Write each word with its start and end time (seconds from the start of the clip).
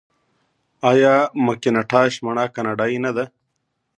آیا 0.89 1.13
مکینټاش 1.45 2.13
مڼه 2.25 2.45
کاناډايي 2.55 2.97
نه 3.05 3.11
ده؟ 3.15 3.25